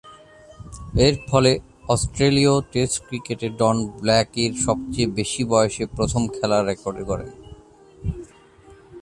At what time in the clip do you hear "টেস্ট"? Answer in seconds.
2.71-2.97